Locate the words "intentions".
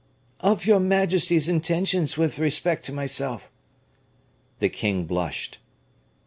1.47-2.17